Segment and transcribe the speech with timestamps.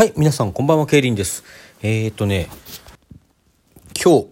[0.00, 1.44] はい、皆さんこんばんは、ケイリンです。
[1.82, 2.48] えー、っとね、
[4.02, 4.24] 今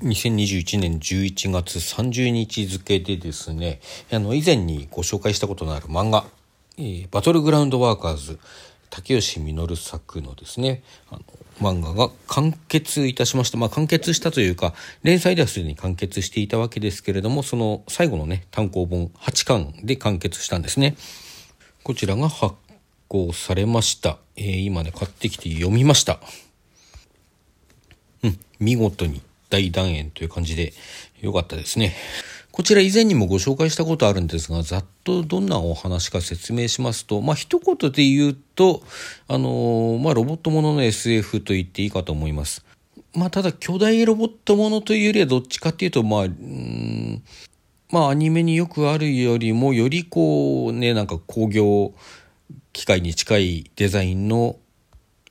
[0.00, 3.78] 日、2021年11月30日付でですね、
[4.10, 6.24] あの、以前にご紹介したことのある漫画、
[6.76, 8.40] えーバトルグラウンドワーカーズ、
[8.90, 11.22] 竹吉実作のですね、あの、
[11.60, 13.58] 漫画が完結いたしました。
[13.58, 20.96] まあ、完結したというか、連載ではすでに完結していたわけですけれども、その最後のね、単行本8巻で完結したんですね。
[21.84, 22.54] こちらが発
[23.12, 24.16] 行されました。
[24.36, 26.18] えー今ね、買ってきて読みました。
[28.22, 30.72] うん、見事に大団円という感じで
[31.20, 31.94] 良かったですね。
[32.50, 38.82] こちら以前にもご紹介したことあるんですが、ざっとどんなお話か説明しますと、まあ一言で言うと、
[39.28, 42.64] あのーまあロボットものの SF と言っていいかと思います。
[43.14, 47.22] まあただ巨大ロボットものというよりはどっちかっていうと、まあ、うーん
[47.90, 51.92] まあアニメによくあるよりもよりこうね、なんか工業
[52.72, 54.56] 機械に近いデザインの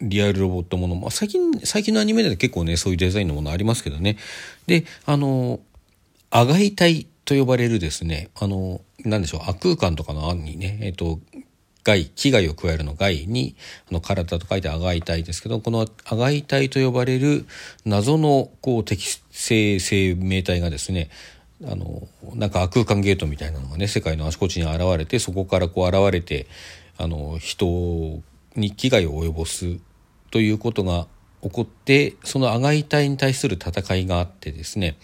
[0.01, 4.17] リアルロボットもの、まあ、最近、最近のアニメで結構ね、そういうデザインのものありますけどね。
[4.67, 5.59] で、あの、
[6.31, 11.19] アガイ体と呼ばれるですね、あの、なんでしょう、悪空間とかの案にね、えっと、
[11.83, 13.55] 害、危害を加えるの害に、
[13.89, 17.45] あの、体と書いてアガイ体ですけど、このアガイ体と呼ばれる
[17.85, 21.09] 謎の、こう、適正生命体がですね、
[21.65, 26.47] あの、なんか空間ゲートみたいなのがね、世界のあちこちに現れて、そこからこう現れて、
[27.01, 27.65] あの、人
[28.55, 29.77] に危害を及ぼす
[30.29, 31.07] ということが
[31.41, 34.97] 起こって、そのアガイ隊に対する戦いがあってですね、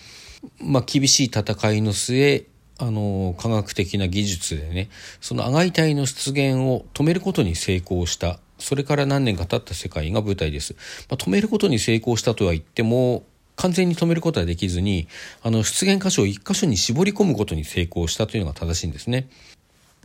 [0.61, 2.45] まあ、厳しい戦いの末、
[2.79, 8.39] あの、科学的な技術でね、そのアガイ隊の出現を止めることに成功した。
[8.59, 10.75] それから何年か経った世界が舞台です。
[11.09, 13.23] まあ、止めることに成功したとは言っても、
[13.55, 15.07] 完全に止めることはできずに、
[15.41, 19.27] あの、出現箇所を一箇所に絞り込むことに成功したというのが正しいんですね。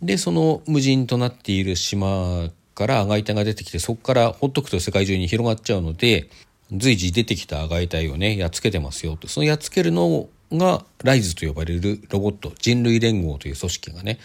[0.01, 6.29] で、その無人となっている島からアガイ隊が出てきて、そこからほっとくと世界中に広がっちゃうので、
[6.73, 9.29] 随時出てきたアガイ隊をね、やっつけてますよと。
[9.29, 14.19] そのやっつけるのが、ライズと呼ばれるロボット、人類連合という組織がね、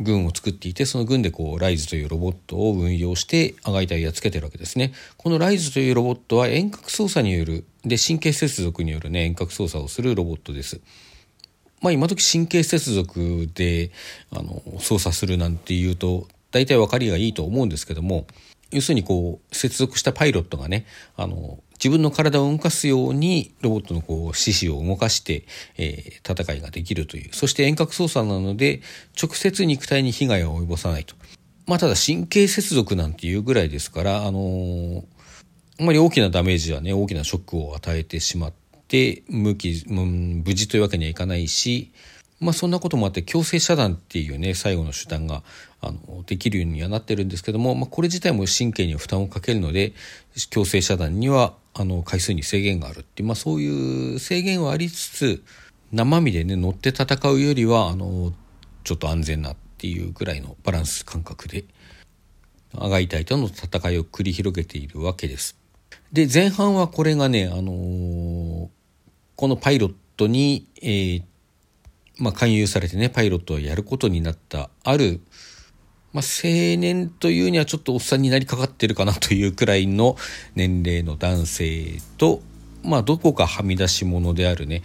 [0.00, 4.92] 軍を作っていて、その軍でこう、ライズというロボットを運用して、アガイ隊をやっつけてるわけですね。
[5.16, 10.80] このライズというロボットは遠隔操作による、で、神経接続によるね、遠隔操作をするロボットです。
[11.80, 13.90] まあ今時神経接続で
[14.32, 18.26] あの操作するなんていうと大体分かりがいいと思うんですけども
[18.70, 25.44] 要するにこう接続したパイロットがねあの自分の体を動かすようにロボットのこう四肢を動かして、
[25.76, 28.82] えー戦いができるというそして遠隔操作なので
[29.20, 31.14] 直接肉体に被害を及ぼさないと。
[31.66, 35.04] まあただ神経接続なんていうぐらいですからあのー
[35.80, 38.67] あまり大きなダメージはね大きなショックを与えてしまって
[39.28, 41.92] 無期うん無事というわけにはいかないし
[42.40, 45.42] まあそんなこともあって強制遮断っていうね最後の手段が
[45.80, 49.92] あのできるようにはなってるんですけども、まあ、これ自体も神経に負担をかけるので
[50.50, 55.44] 強制遮断にはあの回数に制限があるっていう、まあ、そういう制限はありつつ
[55.92, 58.32] 生身でね乗って戦うよりはあの
[58.84, 61.64] ちょっと安全なっていうぐらいのバランス感覚で
[62.76, 65.56] アガイ隊との戦いを繰り広げているわけです。
[66.12, 68.68] で前半はこれがね、あのー
[69.38, 71.22] このパイロットに、えー
[72.18, 75.20] まあ、勧誘されてねパイロットをやることになったある、
[76.12, 80.16] まあ、青年というにはちょっとおっさんになりかかってるかなというくらいの
[80.56, 82.42] 年齢の男性と、
[82.82, 84.82] まあ、どこかはみ出し者であるね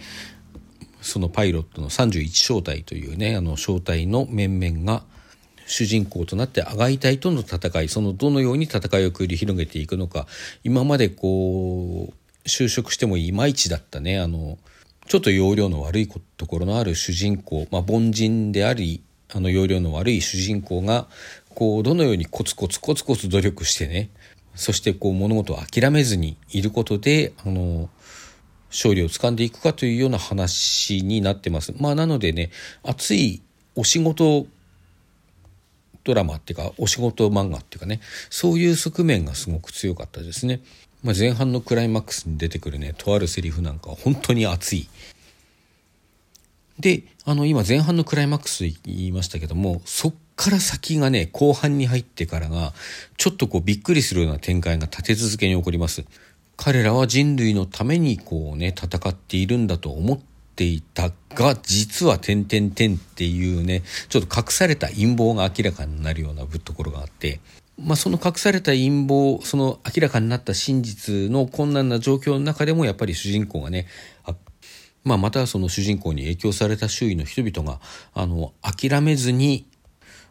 [1.00, 5.02] そのパイロットの31小隊というねあの小隊の面々が
[5.66, 10.28] 主人公となってアガイ隊との戦いそのどのように戦いを繰り広げていくのか
[10.62, 14.58] 今までこう就職してもいまいちだったねあの
[15.06, 19.02] ちょっと容量の悪いところのある主人公、まあ、凡人であり
[19.34, 21.08] あの容量の悪い主人公が
[21.54, 24.10] こうどのようにコツコツコツコツ努力してね
[24.54, 27.88] そしてこう物事を諦めずにいることであの
[28.70, 31.72] 勝利をつかんでいくかというような話になってます。
[31.78, 32.50] まあなのでね
[32.82, 33.42] 熱い
[33.76, 34.46] お仕事
[36.02, 38.00] ドラマっていうかお仕事漫画っていうかね
[38.30, 40.60] そういう側面がすごく強かったですね。
[41.04, 44.88] まあ、前半のクライマックスに出てくるねとあるセリフなんかは本当に熱い。
[46.80, 52.72] であの今前半のクライマックス言いましたけどもそっから先がね後半に入ってからが
[53.16, 56.04] ちょっとこうびっくりするような展開が立て続けに起こります。
[56.56, 60.18] 彼らは人類のためにこうね戦っているんだと思っ
[60.56, 67.40] ていたが実は点々点っていうねちょっと隠された陰謀が明らかになるようなところがあって
[67.78, 73.86] まあ、その隠された陰謀その明らかになった真実の困難な状況の中でもやっぱり主人公がね
[74.24, 74.34] あ
[75.04, 77.78] まあ、またその主人公に影響された周囲の人々が
[78.14, 79.66] あの諦めずに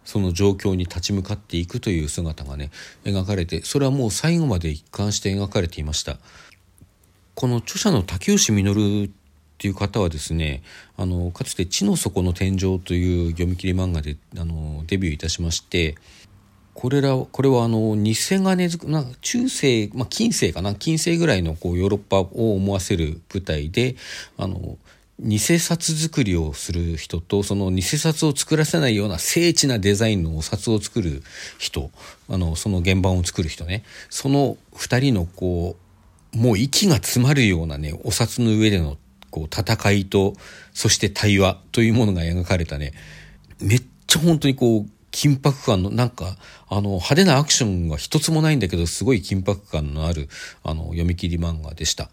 [0.04, 2.72] その状況に立ち向かっていくという姿がね
[3.04, 6.18] 描かれてそれはもう最後まで一貫して描かれていました。
[7.36, 9.10] この著者の竹内稔っ
[9.58, 10.62] ていう方はですね
[10.98, 15.96] あのかつて「地の底の天井」という読み切り漫画であのデビューいたしまして
[16.74, 20.76] これらこれはあの偽金な中世、まあ、近世かな？
[20.76, 23.96] 近世ぐらいのこうヨーロッパを思わせる舞台で
[24.38, 24.78] あの
[25.20, 31.22] 偽札作りをする人とその偽札を作らせないような精緻なデザインのお札を作る
[31.60, 31.92] 人
[32.30, 33.84] あのその原版を作る人ね。
[34.10, 35.78] その2人のこ
[36.34, 38.98] うもう息が詰まるようなねお札の上での
[39.30, 40.34] こう戦いと
[40.74, 42.94] そして対話というものが描かれたね。
[43.62, 46.36] めっちゃ本当にこう緊迫感の、なんか、
[46.68, 50.28] あの、派手なアクションが一つもないんだけど、すごい緊迫感のある、
[50.64, 52.10] あの、読み切り漫画でした。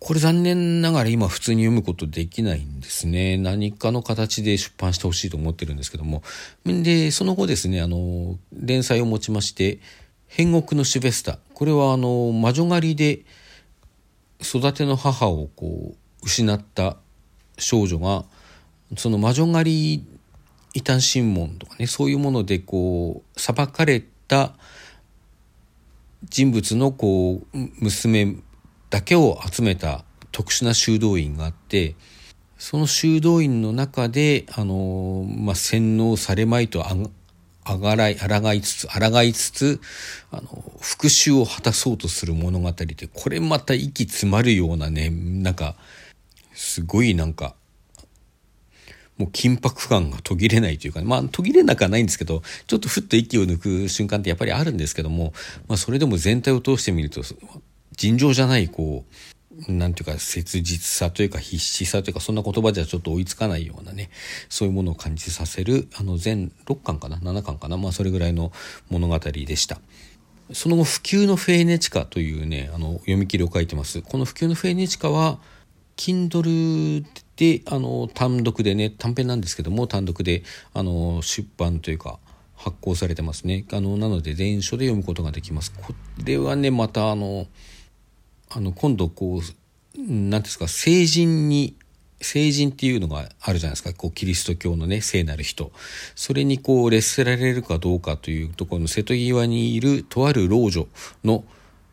[0.00, 3.36] これ残念ながら今普通に読むことできないんですね。
[3.36, 6.22] 何かの形で出版してほしいと思ってるんですけども。
[6.64, 9.80] で、その後ですね、あの、連載を持ちまして、
[10.28, 11.38] 変国のシュベスタ。
[11.52, 13.24] これはあの、魔女狩りで
[14.40, 16.96] 育ての母をこう、失った
[17.58, 18.24] 少女が、
[18.96, 20.17] その魔女狩り
[20.74, 24.52] 異端審問とかねそういうものでこう裁かれた
[26.24, 28.36] 人物のこう娘
[28.90, 31.94] だけを集めた特殊な修道院があって
[32.58, 36.96] その修道院の中であの、まあ、洗脳されまいとあ
[37.64, 39.80] あがらい抗いつつ抗いつつ
[40.30, 45.76] あの復讐を果たそうとする物語でこれまた息詰まるようなねなんか
[46.54, 47.54] すごいなんか
[49.18, 55.32] もう緊迫感が途切れないというか、ね、まあ途切れなくはないんですけど、ちょっとふっと息を抜く瞬間ってやっぱりあるんですけども、
[55.66, 57.22] まあそれでも全体を通してみると、
[57.96, 59.12] 尋常じゃないこう、
[59.66, 64.08] なんていうか切実さというか必死さというかそんな言葉じゃちょっと追いつかないようなね
[64.48, 67.76] そういうものを感じさせるあの全6巻かな？7巻かな？
[67.76, 68.52] まあそれぐらいの
[68.88, 69.80] 物語でした。
[70.52, 74.00] その後普及のフェーネチカというねあの読み切りを書いてます。
[74.00, 75.40] この普及のフェーネチカは
[75.96, 77.04] Kindle
[77.38, 80.42] であの単独でね短編なんですけども単独で
[80.74, 82.18] あの出版というか
[82.56, 83.64] 発行されてますね。
[83.72, 85.72] あのなので電書で読むことができます。
[85.72, 87.46] これはねまたあの
[88.50, 89.40] あの今度こう
[89.96, 91.76] 何ですか成人に
[92.20, 93.94] 成人っていうのがあるじゃないですか。
[93.94, 95.70] こうキリスト教のね聖なる人。
[96.16, 100.88] それにこう列せられるかどうかというところの瀬戸際にいるとある老女
[101.22, 101.44] の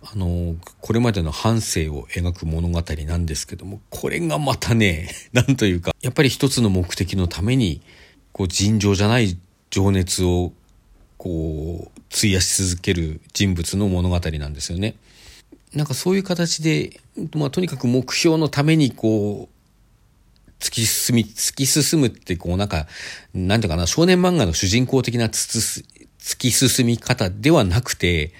[0.07, 7.81] あの、これまでの半生を描く物語なんですけども、これがまたね、 なんというか、やっぱり一つの目的のために、
[8.31, 9.35] こう、尋常じゃない
[9.71, 10.53] 情熱を、
[11.17, 14.95] こう、費やし続ける人物の物語なんですよね。
[15.73, 16.99] なんかそういう形で、
[17.33, 22.87] まあ、とにかく目標のために、こう、突き進み、突き進むって、こう、なんか、
[23.33, 25.83] なんていうかな、少年漫画の主人公的な突
[26.37, 28.33] き進み方ではなくて、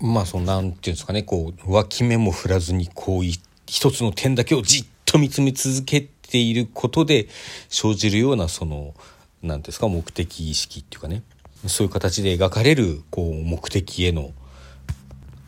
[0.00, 7.28] まあそのなんていうんですかねこう脇目も振らずにこう一つの点だけをじっと見つめ続けていることで
[7.68, 8.94] 生じるようなその
[9.42, 11.22] 何ですか目的意識っていうかね
[11.66, 14.32] そういう形で描かれるこう目的への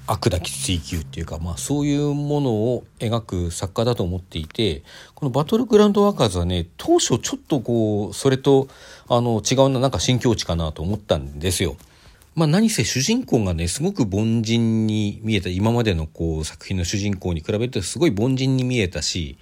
[0.06, 4.82] 悪なき追求っていうか、まあ、そういうものを描く作家だと思っていて
[5.14, 8.68] この「バトルグラウンドワーカーズ」はね当初ちょっとこうそれと
[9.08, 11.76] あの違うななんか新境地かなと思ったんですよ。
[12.34, 19.38] まあ何せ主人公がね、すごく凡人に見えた、今までのこう作品の主人公に比べるとすごい凡人に見えたし、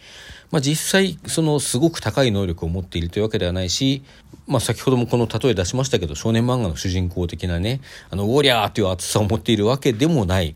[0.50, 4.02] まあ実際そのすごく高い能力を持っているというわけではないし、
[4.46, 7.80] まあ先ほどもこの例え出しましたけど、少年漫画の主人公的なね、
[8.10, 10.54] あの、ウォリャーという熱さを持っているわけでもない。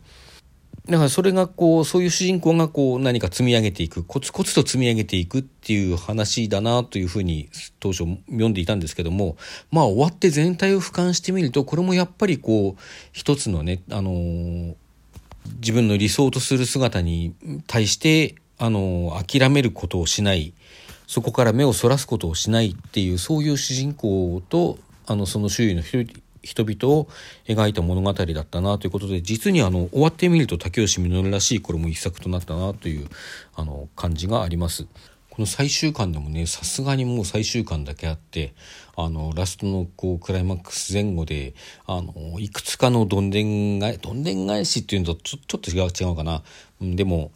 [0.89, 7.49] だからそれがこうそういう主人公がこう何か積み上げていくコツコツと積み上げていくっていう話だなというふうに
[7.81, 9.37] 当初読んでいたんですけども
[9.73, 14.75] まあ終わって全体を俯瞰してみるとこれもやっぱりこう一つのねあのー、
[15.57, 17.35] 自分の理想とする姿に
[17.67, 20.55] 対してあのー、諦めることをしない
[21.09, 26.05] そこから目をそらすことをしないっていうそういう主人公とあのその周囲の人
[26.47, 27.09] 人々を
[27.47, 33.09] 描いた物語だったなということで実にあの終わってみると竹吉稔らしいこれも一作となったなという
[33.55, 34.87] あの感じがあります。
[35.37, 38.55] この最終巻でもねさすがにもう最終巻だけあって
[38.97, 41.53] あのラストのこうクライマックス前後で
[41.87, 46.43] あのいくつかのどんでん返どんでん返しっていうのとちょちょっと違う違うかな
[46.81, 47.33] でも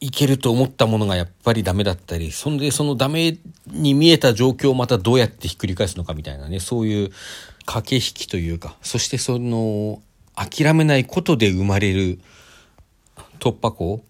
[0.00, 7.10] いけると思ったものがやっぱりダメだったりそんでそのダメに見えた状況をまたどうやってひっくり返すのかみたいなねそういう
[7.70, 10.02] 駆け引きというかそしてその
[10.34, 12.18] 諦めないことで生まれる
[13.38, 14.04] 突破口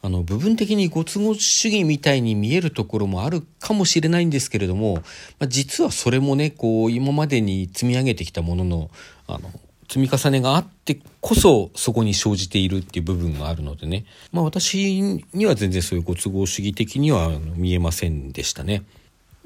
[0.00, 4.94] あの部分的にご都合主義みたいに見えるところもあるかもしれないんですけれども、
[5.38, 8.90] まあ、実はそれもねこう今までに積み上げてきたものの
[9.26, 9.50] あの
[9.86, 15.02] 積み重ねがあってこそそこに生じているっていう部分があるのでね、まあ、私
[15.32, 18.84] には全然そういうご都合主義的には見えませんでしたね。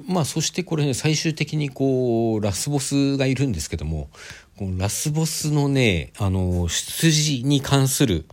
[0.06, 4.08] まあそしてこれね最終的にこうラスボスがいるんですけども
[4.58, 8.24] このラスボスのねあの出自に関する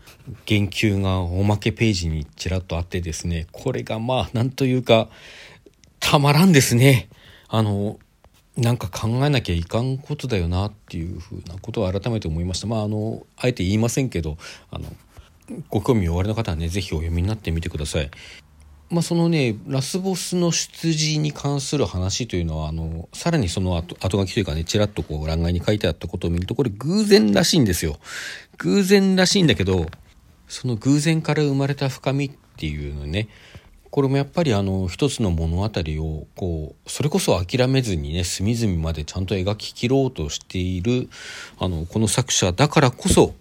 [0.45, 5.09] 言及がおまけページにちらっとあってですねこれがまあなんというか
[5.99, 7.09] たまらんですね
[7.47, 7.99] あの
[8.57, 14.37] なんか考えなきゃいかんことだよなっていうふうなことを改めて思いましたまああのあえて言いませんけど
[14.71, 14.85] あの
[15.69, 18.11] ご興味おありの方はね是非お読みになってみてください。
[18.91, 27.97] まあ、そのねラスボスの出自に関する話というのはあのさらにその後後書きというかねちらっとこう欄外に書いてあったことを見るとこれ偶然らしいんですよ。
[28.57, 29.85] 偶然らしいんだけど
[30.47, 33.29] その偶然から生まれた深みっていうのね
[33.91, 41.09] これもやっぱりあの一つの物語をこうそれこそ諦めずにね隅々までちゃんと描き切ろうとしている
[41.59, 43.33] あのこの作者だからこそ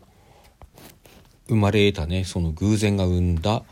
[1.49, 3.63] 生まれたねその偶然が生んだ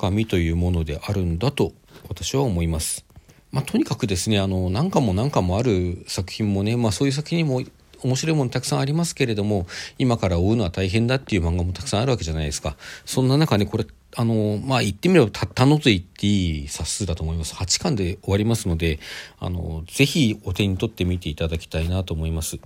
[0.00, 1.72] 深みというものであるんだと
[2.08, 3.04] 私は思います。
[3.52, 7.62] まあ、とにかくですねあの何巻も何巻もある作品もね、まあ、そういう作品も
[8.02, 9.66] 面白いものたくさんありますけれども
[9.98, 12.76] 今から追うのは大変だっていう漫画もたくさんあるわけじゃないですか。
[13.04, 17.54] そんな中ねこれあのまあ言ってみればたったのと言っていい冊数だと思います。
[17.54, 19.00] 8巻で終わりますので
[19.38, 22.58] あのぜひお手に取ってみていただきたいなと思います。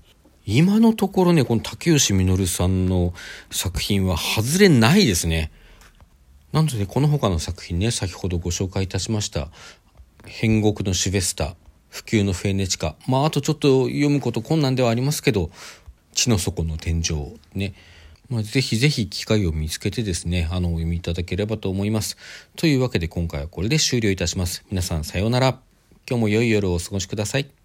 [0.47, 3.15] 今のところねこの竹吉実さんの
[3.51, 5.51] 作品は外れないですね。
[6.55, 9.49] なのでこの他の作品ね先ほどご紹介いたしました
[10.25, 11.57] 「変国のシュベスタ」
[11.91, 15.51] 「普及のフェネチカ」まああとちょっと読むこと困難ではありますけど
[16.15, 17.75] 「地の底の天井」ね
[18.31, 22.17] まあ、ぜひぜひ機会を見つけてですね、あの、お読みいただければと思います。
[22.57, 24.65] というわけで今回はこれで終了いたします。
[24.71, 25.61] 皆さんさようなら。
[26.09, 27.64] 今日も良い夜をお過ごしください。